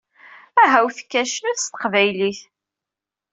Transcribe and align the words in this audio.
Aha-wet 0.61 0.99
kan 1.11 1.27
cnut 1.33 1.59
s 1.61 1.65
teqbaylit! 1.67 2.39